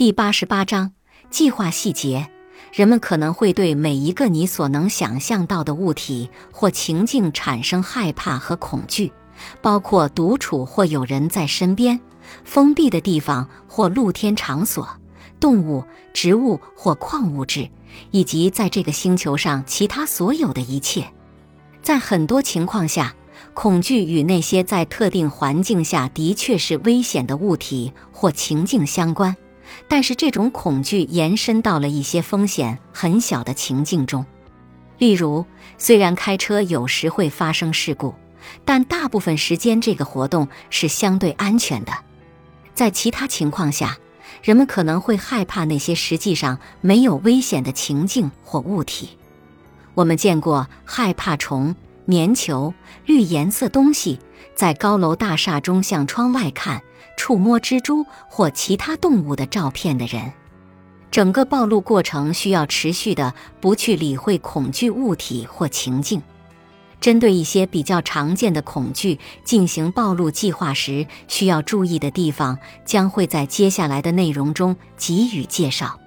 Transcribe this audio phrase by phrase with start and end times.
[0.00, 0.92] 第八十八章
[1.28, 2.30] 计划细节。
[2.72, 9.12] 人们可能会对每一个你所能想象到的物体或情境产生害怕和恐惧，
[9.60, 12.00] 包括独处或有人在身边、
[12.44, 14.88] 封闭的地方或露天场所、
[15.38, 15.84] 动物、
[16.14, 17.68] 植物或矿物质，
[18.10, 21.06] 以及在这个星球上其他所有的一切。
[21.82, 23.14] 在很多情况下，
[23.52, 29.36] 恐惧与那些在特定环境下的确是危险的物体或情境相关。
[29.88, 34.24] 但是这种恐惧延伸到了一些风险很小的情境中，
[34.98, 35.44] 例如，
[35.78, 38.14] 虽然开车有时会发生事故，
[38.64, 41.92] 但大部分时间这个活动是相对安全的。
[42.74, 43.98] 在其他情况下，
[44.42, 49.10] 人们可能会害怕那些实际上没有危险的情境或物体。
[49.94, 51.74] 我们见过害怕虫、
[52.10, 52.74] 棉球、
[53.06, 54.18] 绿颜色东西
[54.56, 56.82] 在高楼大厦中向窗外看。
[57.16, 60.32] 触摸蜘蛛或其他动物的照片的人，
[61.10, 66.22] 整个暴露过程需要持续的不去理会恐惧物体或情境。
[66.98, 76.00] 针对一些比较常见的恐惧进行暴露计划时，需要注意的地方将会在接下来的内容中给予介绍。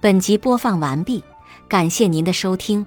[0.00, 1.22] 本集播放完毕，
[1.68, 2.86] 感谢您的收听。